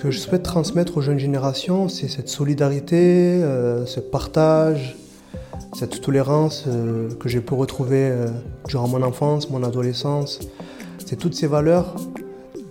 [0.00, 4.96] Ce que je souhaite transmettre aux jeunes générations, c'est cette solidarité, euh, ce partage,
[5.74, 8.28] cette tolérance euh, que j'ai pu retrouver euh,
[8.66, 10.40] durant mon enfance, mon adolescence.
[11.04, 11.96] C'est toutes ces valeurs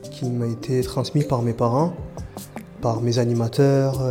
[0.10, 1.94] qui m'ont été transmises par mes parents,
[2.82, 4.02] par mes animateurs,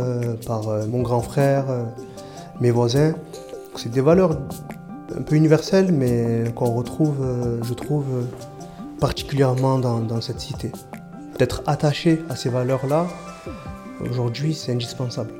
[0.47, 1.65] par mon grand frère,
[2.61, 3.15] mes voisins.
[3.75, 4.37] C'est des valeurs
[5.19, 7.17] un peu universelles, mais qu'on retrouve,
[7.61, 8.05] je trouve,
[8.99, 10.71] particulièrement dans cette cité
[11.37, 13.07] d'être attaché à ces valeurs-là,
[14.09, 15.33] aujourd'hui, c'est indispensable.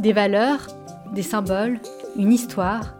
[0.00, 0.66] Des valeurs,
[1.14, 1.78] des symboles,
[2.16, 2.94] une histoire.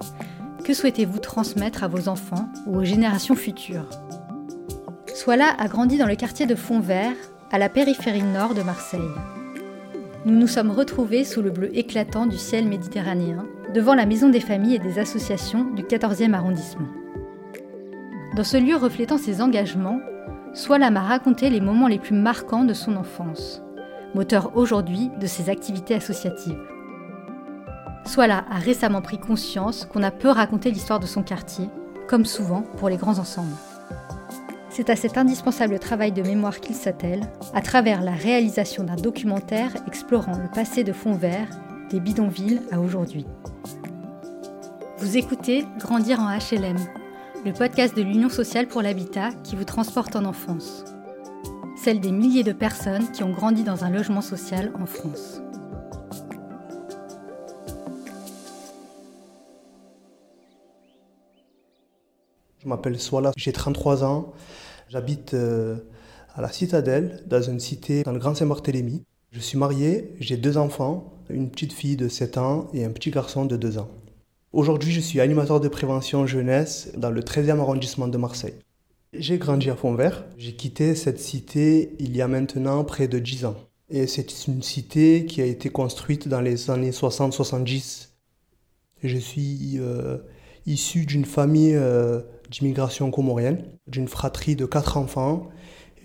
[0.65, 3.89] Que souhaitez-vous transmettre à vos enfants ou aux générations futures?
[5.15, 7.17] Soila a grandi dans le quartier de Fontvert,
[7.51, 9.01] à la périphérie nord de Marseille.
[10.27, 14.41] Nous nous sommes retrouvés sous le bleu éclatant du ciel méditerranéen, devant la Maison des
[14.41, 16.89] familles et des associations du 14e arrondissement.
[18.37, 19.99] Dans ce lieu reflétant ses engagements,
[20.53, 23.63] Soila m'a raconté les moments les plus marquants de son enfance,
[24.15, 26.61] moteur aujourd'hui de ses activités associatives.
[28.05, 31.71] Soila a récemment pris conscience qu'on a peu raconté l'histoire de son quartier,
[32.09, 33.57] comme souvent pour les grands ensembles.
[34.71, 39.73] C'est à cet indispensable travail de mémoire qu'il s'attelle, à travers la réalisation d'un documentaire
[39.89, 41.49] explorant le passé de Fond Vert,
[41.91, 43.27] des bidonvilles à aujourd'hui.
[44.99, 46.79] Vous écoutez Grandir en HLM,
[47.45, 50.85] le podcast de l'Union sociale pour l'habitat qui vous transporte en enfance.
[51.77, 55.43] Celle des milliers de personnes qui ont grandi dans un logement social en France.
[62.63, 64.35] Je m'appelle Swala, j'ai 33 ans.
[64.89, 65.77] J'habite euh,
[66.35, 69.03] à la Citadelle, dans une cité dans le Grand Saint-Barthélemy.
[69.33, 73.11] Je suis marié, j'ai deux enfants, une petite fille de 7 ans et un petit
[73.11, 73.89] garçon de 2 ans.
[74.53, 78.57] Aujourd'hui, je suis animateur de prévention jeunesse dans le 13e arrondissement de Marseille.
[79.15, 80.27] J'ai grandi à Fontvert.
[80.37, 83.57] J'ai quitté cette cité il y a maintenant près de 10 ans.
[83.89, 88.09] Et c'est une cité qui a été construite dans les années 60-70.
[89.03, 90.19] Je suis euh,
[90.67, 95.49] issu d'une famille euh, d'immigration comorienne, d'une fratrie de quatre enfants,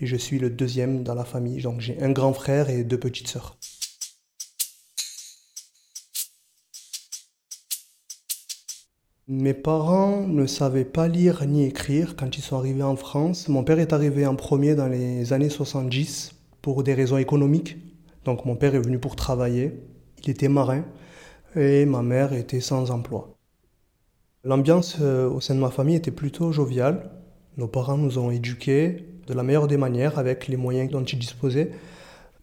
[0.00, 1.62] et je suis le deuxième dans la famille.
[1.62, 3.56] Donc j'ai un grand frère et deux petites sœurs.
[9.28, 13.48] Mes parents ne savaient pas lire ni écrire quand ils sont arrivés en France.
[13.48, 17.76] Mon père est arrivé en premier dans les années 70 pour des raisons économiques.
[18.24, 19.80] Donc mon père est venu pour travailler.
[20.22, 20.84] Il était marin
[21.56, 23.35] et ma mère était sans emploi.
[24.46, 27.10] L'ambiance euh, au sein de ma famille était plutôt joviale.
[27.56, 31.18] Nos parents nous ont éduqués de la meilleure des manières avec les moyens dont ils
[31.18, 31.72] disposaient.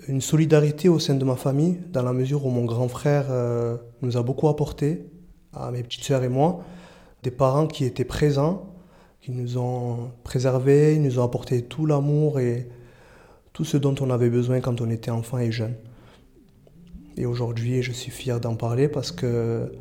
[0.10, 3.78] Une solidarité au sein de ma famille dans la mesure où mon grand frère euh,
[4.02, 5.06] nous a beaucoup apporté
[5.54, 6.66] à mes petites sœurs et moi,
[7.24, 8.74] des parents qui étaient présents,
[9.22, 12.68] qui nous ont préservés, ils nous ont apporté tout l'amour et
[13.54, 15.76] tout ce dont on avait besoin quand on était enfant et jeune.
[17.16, 19.72] Et aujourd'hui, je suis fier d'en parler parce que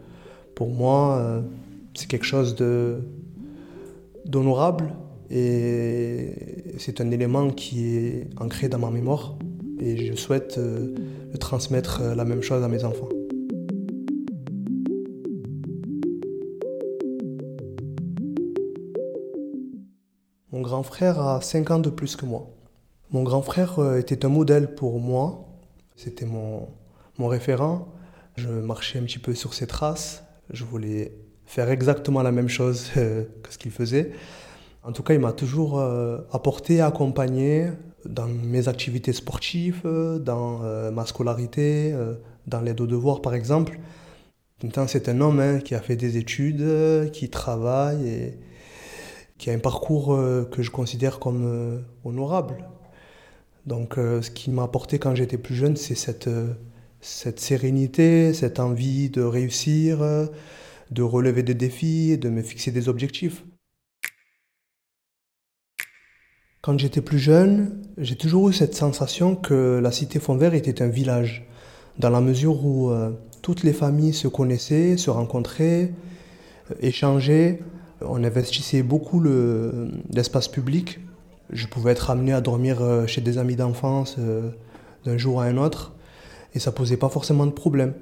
[0.55, 1.43] pour moi, euh,
[1.95, 2.57] c'est quelque chose
[4.25, 4.93] d'honorable
[5.31, 9.37] et c'est un élément qui est ancré dans ma mémoire
[9.81, 10.95] et je souhaite euh,
[11.41, 13.09] transmettre euh, la même chose à mes enfants.
[20.53, 22.51] Mon grand frère a 5 ans de plus que moi.
[23.11, 25.49] Mon grand frère euh, était un modèle pour moi.
[25.97, 26.69] C'était mon,
[27.19, 27.89] mon référent.
[28.37, 30.23] Je marchais un petit peu sur ses traces.
[30.51, 31.13] Je voulais
[31.47, 34.13] faire exactement la même chose euh, que ce qu'il faisait.
[34.83, 37.71] En tout cas, il m'a toujours euh, apporté, accompagné
[38.05, 39.83] dans mes activités sportives,
[40.21, 40.59] dans
[40.91, 41.95] ma scolarité,
[42.49, 43.79] dans l'aide aux devoirs par exemple.
[44.89, 48.39] C'est un homme hein, qui a fait des études, qui travaille et
[49.43, 52.65] qui a un parcours euh, que je considère comme euh, honorable.
[53.67, 56.31] Donc euh, ce qui m'a apporté quand j'étais plus jeune, c'est cette,
[57.01, 59.99] cette sérénité, cette envie de réussir,
[60.93, 63.45] de relever des défis, de me fixer des objectifs.
[66.61, 70.89] Quand j'étais plus jeune, j'ai toujours eu cette sensation que la cité Fontvert était un
[70.89, 71.45] village,
[71.99, 72.93] dans la mesure où
[73.43, 75.93] toutes les familles se connaissaient, se rencontraient,
[76.81, 77.61] échangeaient,
[78.05, 79.23] on investissait beaucoup
[80.11, 81.01] l'espace public.
[81.51, 84.51] Je pouvais être amené à dormir euh, chez des amis d'enfance euh,
[85.05, 85.95] d'un jour à un autre
[86.55, 87.95] et ça posait pas forcément de problème.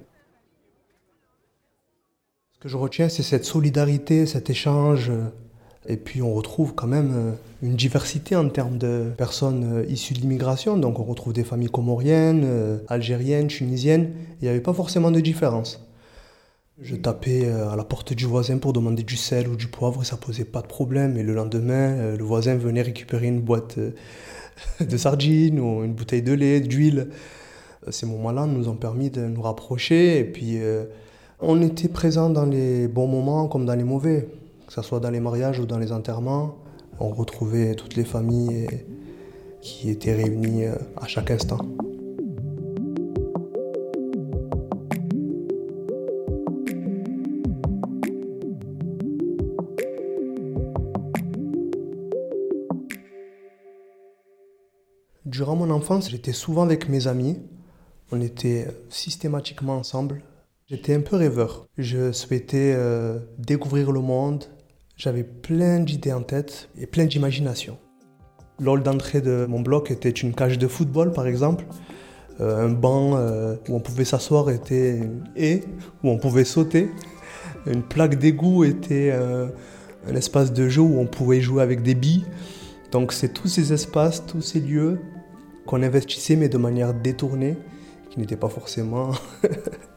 [2.61, 5.11] Que je retiens, c'est cette solidarité, cet échange.
[5.89, 10.21] Et puis on retrouve quand même euh, une diversité en termes de personnes issues de
[10.21, 10.77] l'immigration.
[10.77, 14.12] Donc on retrouve des familles comoriennes, algériennes, tunisiennes.
[14.41, 15.81] Il n'y avait pas forcément de différence.
[16.83, 20.01] Je tapais euh, à la porte du voisin pour demander du sel ou du poivre
[20.01, 21.19] et ça posait pas de problème.
[21.19, 23.91] Et le lendemain, euh, le voisin venait récupérer une boîte euh,
[24.81, 27.09] de sardines ou une bouteille de lait, d'huile.
[27.91, 30.59] Ces moments-là nous ont permis de nous rapprocher et puis
[31.43, 34.29] on était présents dans les bons moments comme dans les mauvais,
[34.67, 36.57] que ce soit dans les mariages ou dans les enterrements.
[36.99, 38.69] On retrouvait toutes les familles
[39.63, 41.59] qui étaient réunies à chaque instant.
[55.25, 57.39] Durant mon enfance, j'étais souvent avec mes amis.
[58.13, 60.23] On était systématiquement ensemble.
[60.71, 61.67] J'étais un peu rêveur.
[61.79, 64.45] Je souhaitais euh, découvrir le monde.
[64.97, 67.77] J'avais plein d'idées en tête et plein d'imagination.
[68.61, 71.65] L'hall d'entrée de mon bloc était une cage de football, par exemple.
[72.39, 75.65] Euh, un banc euh, où on pouvait s'asseoir était une haie
[76.05, 76.89] où on pouvait sauter.
[77.67, 82.25] Une plaque d'égout était un espace de jeu où on pouvait jouer avec des billes.
[82.93, 85.01] Donc c'est tous ces espaces, tous ces lieux
[85.67, 87.59] qu'on investissait mais de manière détournée,
[88.09, 89.11] qui n'était pas forcément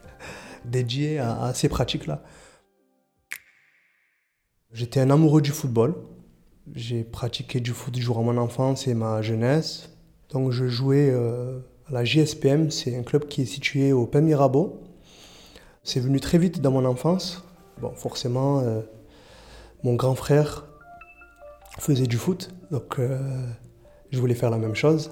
[0.65, 2.23] dédiée à, ces pratiques-là.
[4.71, 5.95] J'étais un amoureux du football.
[6.73, 9.89] J'ai pratiqué du foot durant mon enfance et ma jeunesse.
[10.29, 14.25] Donc je jouais euh, à la JSPM, c'est un club qui est situé au Pen
[14.25, 14.81] Mirabeau.
[15.83, 17.43] C'est venu très vite dans mon enfance.
[17.81, 18.81] Bon, forcément, euh,
[19.83, 20.65] mon grand frère
[21.79, 23.19] faisait du foot, donc euh,
[24.11, 25.11] je voulais faire la même chose.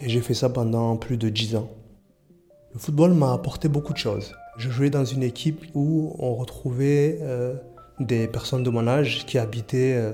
[0.00, 1.70] Et j'ai fait ça pendant plus de 10 ans.
[2.74, 4.34] Le football m'a apporté beaucoup de choses.
[4.56, 7.54] Je jouais dans une équipe où on retrouvait euh,
[8.00, 10.12] des personnes de mon âge qui habitaient euh,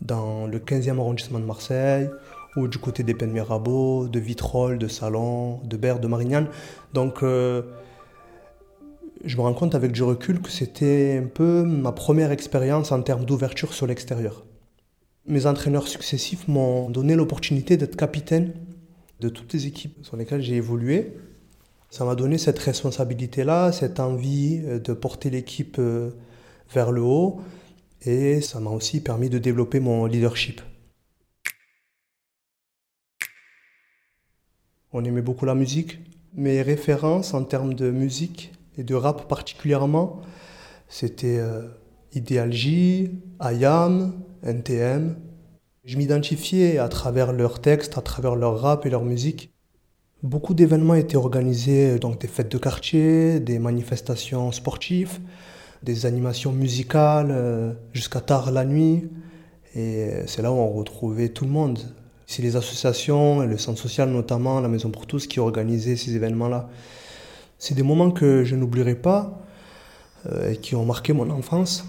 [0.00, 2.08] dans le 15e arrondissement de Marseille
[2.56, 6.48] ou du côté des Pennes Mirabeau, de Vitrolles, de Salon, de Berre, de Marignane.
[6.94, 7.62] Donc euh,
[9.24, 13.02] je me rends compte avec du recul que c'était un peu ma première expérience en
[13.02, 14.46] termes d'ouverture sur l'extérieur.
[15.26, 18.54] Mes entraîneurs successifs m'ont donné l'opportunité d'être capitaine
[19.20, 21.12] de toutes les équipes sur lesquelles j'ai évolué.
[21.90, 26.10] Ça m'a donné cette responsabilité-là, cette envie euh, de porter l'équipe euh,
[26.72, 27.40] vers le haut
[28.02, 30.62] et ça m'a aussi permis de développer mon leadership.
[34.92, 35.98] On aimait beaucoup la musique.
[36.34, 40.20] Mes références en termes de musique et de rap particulièrement,
[40.88, 41.68] c'était euh,
[42.12, 43.10] Ideal J,
[43.40, 45.16] IAM, NTM,
[45.84, 49.52] je m'identifiais à travers leurs textes, à travers leur rap et leur musique.
[50.22, 55.18] Beaucoup d'événements étaient organisés, donc des fêtes de quartier, des manifestations sportives,
[55.82, 59.08] des animations musicales euh, jusqu'à tard la nuit.
[59.74, 61.78] Et c'est là où on retrouvait tout le monde.
[62.26, 66.68] C'est les associations, le centre social notamment, la Maison pour tous qui organisaient ces événements-là.
[67.58, 69.40] C'est des moments que je n'oublierai pas
[70.26, 71.86] euh, et qui ont marqué mon enfance.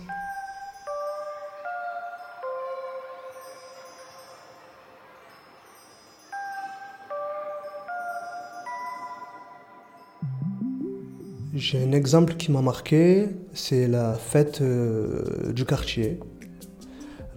[11.53, 16.17] J'ai un exemple qui m'a marqué, c'est la fête euh, du quartier.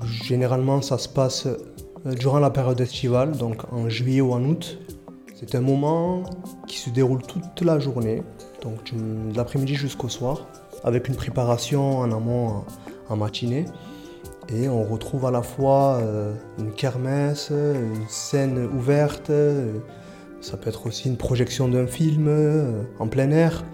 [0.04, 4.78] Généralement, ça se passe euh, durant la période estivale, donc en juillet ou en août.
[5.34, 6.22] C'est un moment
[6.68, 8.22] qui se déroule toute la journée,
[8.62, 10.46] donc de l'après-midi jusqu'au soir,
[10.84, 12.62] avec une préparation en amont
[13.08, 13.64] en matinée.
[14.48, 19.32] Et on retrouve à la fois euh, une kermesse, une scène ouverte,
[20.40, 22.30] ça peut être aussi une projection d'un film
[23.00, 23.64] en plein air.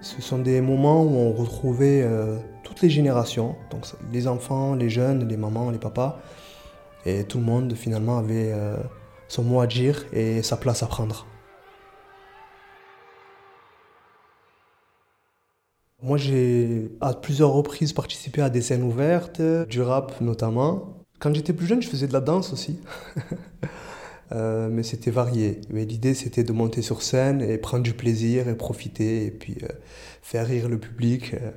[0.00, 4.90] Ce sont des moments où on retrouvait euh, toutes les générations, donc les enfants, les
[4.90, 6.20] jeunes, les mamans, les papas,
[7.04, 8.76] et tout le monde finalement avait euh,
[9.26, 11.26] son mot à dire et sa place à prendre.
[16.00, 20.94] Moi, j'ai à plusieurs reprises participé à des scènes ouvertes, du rap notamment.
[21.18, 22.78] Quand j'étais plus jeune, je faisais de la danse aussi.
[24.32, 25.60] Euh, mais c'était varié.
[25.70, 29.68] l'idée, c'était de monter sur scène et prendre du plaisir et profiter et puis euh,
[30.22, 31.34] faire rire le public.
[31.34, 31.50] Euh,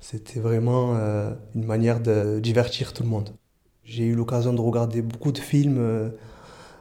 [0.00, 0.94] c'était vraiment
[1.54, 3.30] une manière de divertir tout le monde.
[3.84, 6.10] J'ai eu l'occasion de regarder beaucoup de films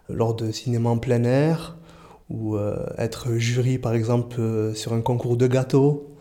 [0.07, 1.77] lors de cinéma en plein air
[2.29, 2.57] ou
[2.97, 6.15] être jury, par exemple, sur un concours de gâteaux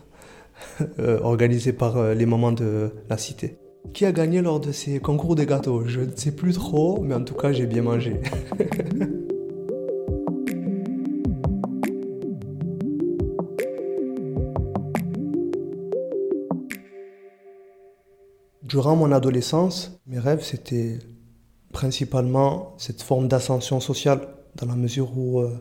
[0.98, 3.58] organisé par les mamans de la cité.
[3.92, 5.84] Qui a gagné lors de ces concours de gâteaux?
[5.86, 8.20] Je ne sais plus trop, mais en tout cas, j'ai bien mangé.
[18.62, 20.98] Durant mon adolescence, mes rêves, c'était
[21.72, 25.56] principalement cette forme d'ascension sociale, dans la mesure où euh,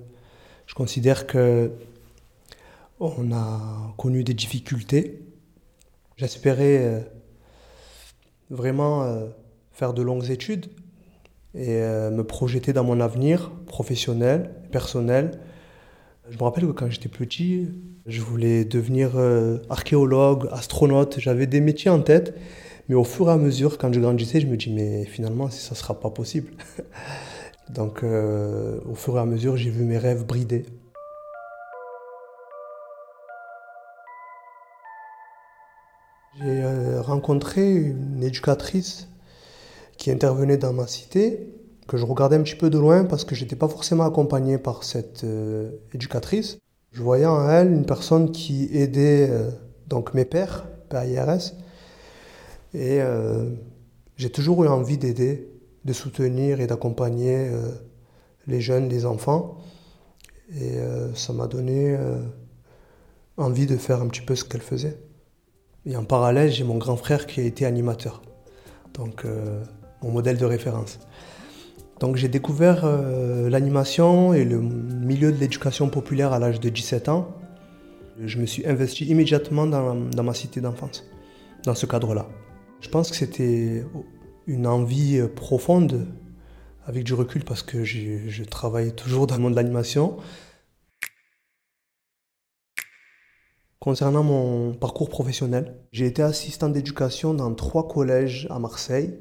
[0.66, 1.72] je considère que
[3.00, 5.22] On a connu des difficultés.
[6.18, 7.00] J'espérais euh,
[8.50, 9.28] vraiment euh,
[9.72, 10.68] faire de longues études
[11.54, 15.40] et euh, me projeter dans mon avenir professionnel, personnel.
[16.30, 17.70] Je me rappelle que quand j'étais petit,
[18.06, 19.12] je voulais devenir
[19.70, 22.38] archéologue, astronaute, j'avais des métiers en tête,
[22.90, 25.72] mais au fur et à mesure, quand je grandissais, je me dis, mais finalement, ça
[25.72, 26.52] ne sera pas possible.
[27.70, 30.66] Donc, au fur et à mesure, j'ai vu mes rêves brider.
[36.44, 36.77] Euh,
[37.08, 39.08] rencontré une éducatrice
[39.98, 41.54] qui intervenait dans ma cité,
[41.88, 44.58] que je regardais un petit peu de loin parce que je n'étais pas forcément accompagné
[44.58, 46.60] par cette euh, éducatrice.
[46.92, 49.50] Je voyais en elle une personne qui aidait euh,
[49.88, 51.54] donc mes pères, PAIRS,
[52.74, 53.00] et
[54.18, 55.50] j'ai toujours eu envie d'aider,
[55.86, 57.50] de soutenir et d'accompagner
[58.46, 59.58] les jeunes, les enfants.
[60.54, 60.78] Et
[61.16, 61.98] ça m'a donné
[63.38, 64.98] envie de faire un petit peu ce qu'elle faisait.
[65.88, 68.22] Et en parallèle, j'ai mon grand frère qui a été animateur,
[68.94, 69.64] donc euh,
[70.04, 71.00] mon modèle de référence.
[72.02, 77.08] Donc j'ai découvert euh, l'animation et le milieu de l'éducation populaire à l'âge de 17
[77.08, 77.30] ans.
[78.22, 81.06] Je me suis investi immédiatement dans, ma cité d'enfance,
[81.64, 82.28] dans ce cadre-là.
[82.82, 83.86] Je pense que c'était
[84.46, 86.06] une envie profonde,
[86.86, 90.18] avec du recul parce que je travaille toujours dans le monde de l'animation,
[93.80, 99.14] Concernant mon parcours professionnel, j'ai été assistant d'éducation dans trois collèges à Marseille.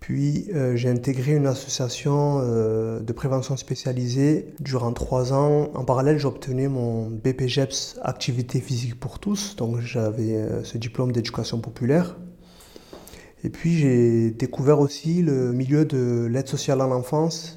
[0.00, 5.70] Puis euh, j'ai intégré une association euh, de prévention spécialisée durant trois ans.
[5.74, 11.60] En parallèle, j'obtenais mon BPGEPS Activité physique pour tous, donc j'avais euh, ce diplôme d'éducation
[11.60, 12.16] populaire.
[13.44, 17.56] Et puis j'ai découvert aussi le milieu de l'aide sociale à l'enfance,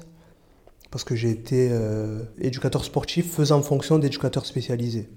[0.90, 1.72] parce que j'ai été
[2.38, 5.08] éducateur sportif faisant fonction d'éducateur spécialisé.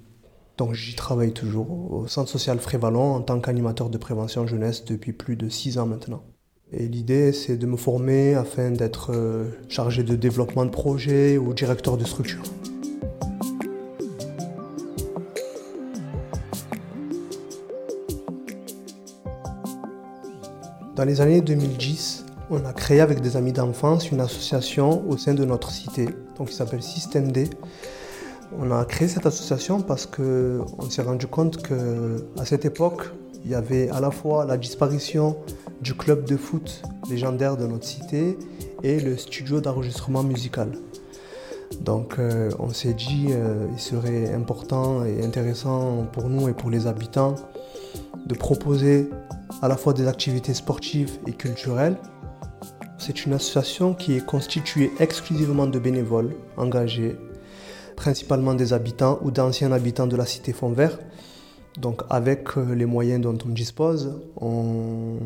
[0.58, 5.12] Donc j'y travaille toujours au Centre social Frévalon en tant qu'animateur de prévention jeunesse depuis
[5.12, 6.24] plus de six ans maintenant.
[6.72, 11.54] Et l'idée, c'est de me former afin d'être euh, chargé de développement de projet ou
[11.54, 12.44] directeur de structure.
[20.96, 25.34] Dans les années 2010, on a créé avec des amis d'enfance une association au sein
[25.34, 26.08] de notre cité,
[26.38, 27.50] donc qui s'appelle Système D,
[28.60, 33.12] on a créé cette association parce qu'on s'est rendu compte qu'à cette époque,
[33.44, 35.38] il y avait à la fois la disparition
[35.82, 38.38] du club de foot légendaire de notre cité
[38.84, 40.72] et le studio d'enregistrement musical.
[41.82, 46.70] Donc euh, on s'est dit euh, il serait important et intéressant pour nous et pour
[46.70, 47.36] les habitants
[48.26, 49.10] de proposer
[49.62, 51.98] à la fois des activités sportives et culturelles.
[52.98, 57.18] C'est une association qui est constituée exclusivement de bénévoles engagés
[57.96, 61.00] principalement des habitants ou d'anciens habitants de la cité Fond Vert.
[61.80, 65.18] Donc avec euh, les moyens dont on dispose, on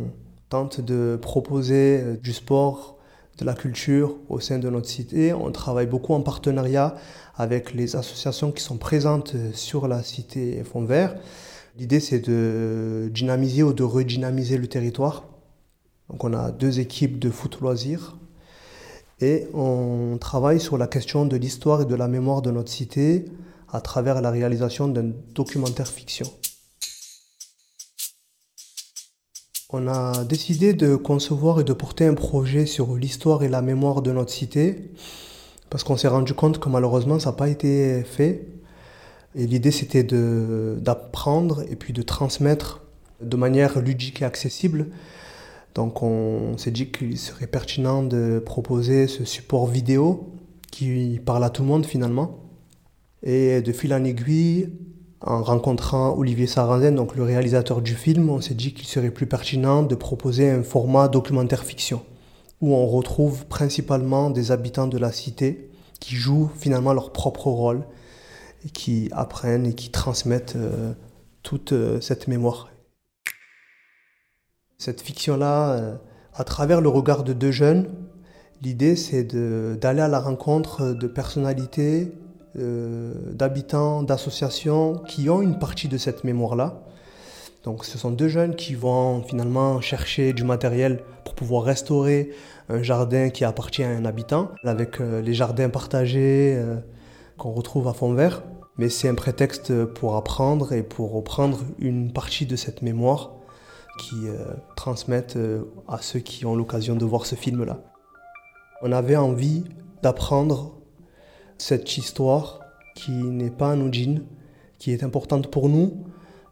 [0.50, 2.98] tente de proposer euh, du sport,
[3.38, 5.34] de la culture au sein de notre cité.
[5.34, 6.96] On travaille beaucoup en partenariat
[7.36, 11.16] avec les associations qui sont présentes sur la cité Fond Vert.
[11.78, 15.26] L'idée c'est de dynamiser ou de redynamiser le territoire.
[16.10, 18.19] Donc on a deux équipes de foot loisirs
[19.22, 23.26] et on travaille sur la question de l'histoire et de la mémoire de notre cité
[23.72, 26.28] à travers la réalisation d'un documentaire fiction.
[29.72, 34.02] On a décidé de concevoir et de porter un projet sur l'histoire et la mémoire
[34.02, 34.92] de notre cité
[35.70, 38.48] parce qu'on s'est rendu compte que malheureusement ça n'a pas été fait.
[39.36, 42.82] Et l'idée c'était d'apprendre et puis de transmettre
[43.22, 44.88] de manière ludique et accessible
[45.76, 50.30] donc on s'est dit qu'il serait pertinent de proposer ce support vidéo
[50.72, 52.40] qui parle à tout le monde finalement.
[53.24, 54.70] Et de fil en aiguille,
[55.22, 59.26] en rencontrant Olivier Sarrazen, donc le réalisateur du film, on s'est dit qu'il serait plus
[59.26, 62.02] pertinent de proposer un format documentaire fiction,
[62.62, 67.84] où on retrouve principalement des habitants de la cité qui jouent finalement leur propre rôle,
[68.66, 70.94] et qui apprennent et qui transmettent euh,
[71.44, 72.70] toute euh, cette mémoire
[74.80, 75.96] cette fiction-là, euh,
[76.34, 77.90] à travers le regard de deux jeunes,
[78.62, 79.24] l'idée c'est
[79.78, 82.14] d'aller à la rencontre de personnalités,
[82.58, 86.82] euh, d'habitants, d'associations qui ont une partie de cette mémoire-là.
[87.66, 92.32] Donc ce sont deux jeunes qui vont finalement chercher du matériel pour pouvoir restaurer
[92.70, 96.58] un jardin qui appartient à un habitant, avec euh, les jardins partagés
[97.38, 98.44] qu'on retrouve à fond vert.
[98.78, 103.39] Mais c'est un prétexte pour apprendre et pour reprendre une partie de cette mémoire
[104.00, 107.84] qui euh, transmettent euh, à ceux qui ont l'occasion de voir ce film-là.
[108.82, 109.66] On avait envie
[110.02, 110.80] d'apprendre
[111.58, 112.62] cette histoire
[112.96, 114.24] qui n'est pas anodine,
[114.80, 116.06] qui est importante pour nous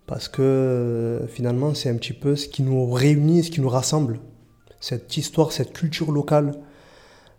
[0.06, 3.70] parce que euh, finalement c'est un petit peu ce qui nous réunit, ce qui nous
[3.70, 4.20] rassemble.
[4.80, 6.60] Cette histoire, cette culture locale.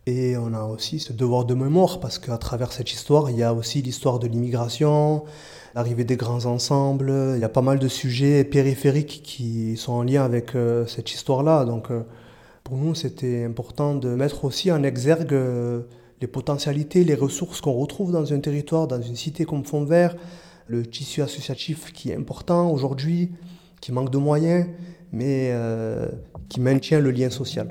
[0.08, 3.42] Et on a aussi ce devoir de mémoire parce qu'à travers cette histoire, il y
[3.42, 5.24] a aussi l'histoire de l'immigration,
[5.74, 7.12] l'arrivée des grands ensembles.
[7.34, 11.12] Il y a pas mal de sujets périphériques qui sont en lien avec euh, cette
[11.12, 11.66] histoire-là.
[11.66, 12.04] Donc euh,
[12.64, 15.36] pour nous, c'était important de mettre aussi en exergue
[16.22, 20.16] les potentialités, les ressources qu'on retrouve dans un territoire, dans une cité comme Fond-Vert,
[20.68, 23.32] le tissu associatif qui est important aujourd'hui,
[23.82, 24.68] qui manque de moyens,
[25.12, 26.08] mais euh,
[26.48, 27.68] qui maintient le lien social.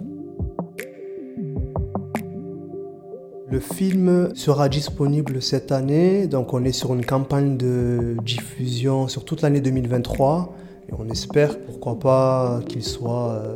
[3.50, 9.24] Le film sera disponible cette année, donc on est sur une campagne de diffusion sur
[9.24, 10.54] toute l'année 2023
[10.90, 13.56] et on espère pourquoi pas qu'il soit euh,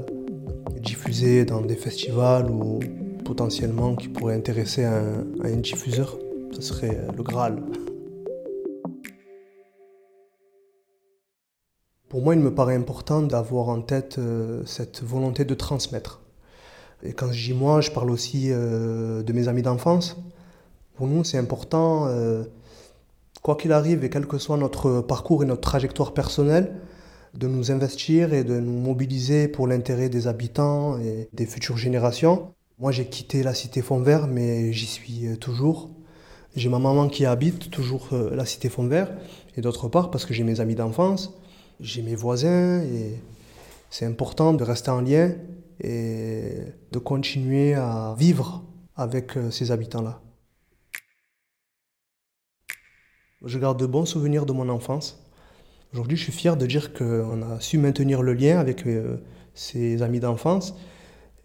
[0.80, 2.80] diffusé dans des festivals ou
[3.26, 6.18] potentiellement qui pourrait intéresser un, un diffuseur.
[6.54, 7.62] Ce serait euh, le Graal.
[12.08, 16.21] Pour moi, il me paraît important d'avoir en tête euh, cette volonté de transmettre.
[17.04, 20.18] Et quand je dis moi, je parle aussi euh, de mes amis d'enfance.
[20.96, 22.44] Pour nous, c'est important, euh,
[23.42, 26.76] quoi qu'il arrive et quel que soit notre parcours et notre trajectoire personnelle,
[27.34, 32.54] de nous investir et de nous mobiliser pour l'intérêt des habitants et des futures générations.
[32.78, 35.90] Moi, j'ai quitté la cité Fond-Vert, mais j'y suis toujours.
[36.56, 39.10] J'ai ma maman qui habite toujours la cité Fond-Vert,
[39.56, 41.34] et d'autre part parce que j'ai mes amis d'enfance
[41.82, 43.20] j'ai mes voisins et
[43.90, 45.34] c'est important de rester en lien
[45.84, 46.58] et
[46.92, 48.64] de continuer à vivre
[48.96, 50.22] avec euh, ces habitants-là.
[53.44, 55.28] Je garde de bons souvenirs de mon enfance.
[55.94, 59.18] Aujourd'hui, je suis fier de dire qu'on a su maintenir le lien avec euh,
[59.56, 60.76] ses amis d'enfance.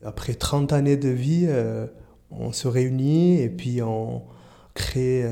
[0.05, 1.87] Après 30 années de vie, euh,
[2.31, 4.23] on se réunit et puis on
[4.75, 5.25] crée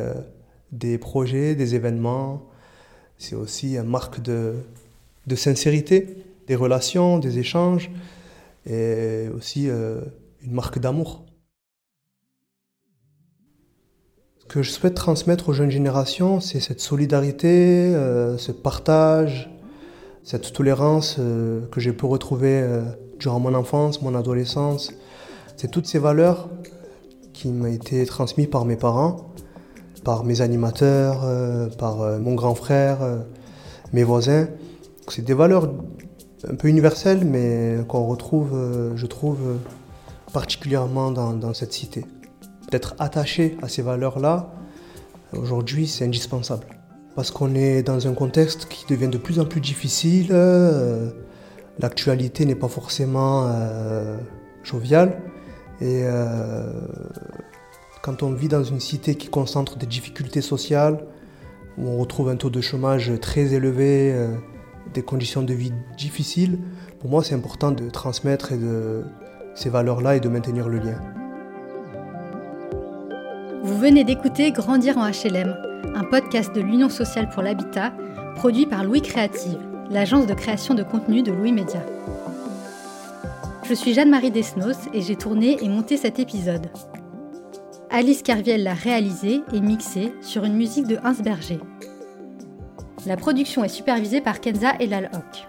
[0.72, 2.48] des projets, des événements.
[3.18, 4.54] C'est aussi une marque de,
[5.26, 7.90] de sincérité, des relations, des échanges,
[8.66, 10.00] et aussi euh,
[10.42, 11.26] une marque d'amour.
[14.38, 19.50] Ce que je souhaite transmettre aux jeunes générations, c'est cette solidarité, euh, ce partage,
[20.22, 22.62] cette tolérance euh, que j'ai pu retrouver
[23.18, 24.92] durant mon enfance, mon adolescence.
[25.56, 26.48] C'est toutes ces valeurs
[27.32, 29.32] qui m'ont été transmises par mes parents,
[30.04, 31.20] par mes animateurs,
[31.78, 32.98] par mon grand frère,
[33.92, 34.48] mes voisins.
[35.08, 35.72] C'est des valeurs
[36.50, 39.56] un peu universelles, mais qu'on retrouve, euh, je trouve, euh,
[40.32, 42.04] particulièrement dans, cette cité.
[42.70, 44.50] D'être attaché à ces valeurs-là,
[45.36, 46.66] aujourd'hui, c'est indispensable.
[47.14, 50.28] Parce qu'on est dans un contexte qui devient de plus en plus difficile.
[50.30, 51.10] Euh,
[51.78, 53.48] l'actualité n'est pas forcément
[54.64, 55.20] joviale.
[55.80, 56.04] Et
[58.02, 61.04] quand on vit dans une cité qui concentre des difficultés sociales,
[61.78, 64.12] où on retrouve un taux de chômage très élevé,
[64.92, 66.58] des conditions de vie difficiles,
[67.00, 68.52] pour moi c'est important de transmettre
[69.54, 71.00] ces valeurs-là et de maintenir le lien.
[73.62, 75.56] Vous venez d'écouter Grandir en HLM,
[75.94, 77.92] un podcast de l'Union sociale pour l'habitat,
[78.36, 79.58] produit par Louis Créative,
[79.90, 81.80] l'agence de création de contenu de Louis Média.
[83.66, 86.66] Je suis Jeanne-Marie Desnos et j'ai tourné et monté cet épisode.
[87.90, 91.60] Alice Carviel l'a réalisé et mixé sur une musique de Hans Berger.
[93.06, 95.46] La production est supervisée par Kenza Elalhok.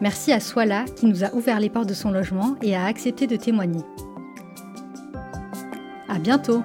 [0.00, 3.26] Merci à Swala qui nous a ouvert les portes de son logement et a accepté
[3.26, 3.82] de témoigner.
[6.08, 6.62] À bientôt!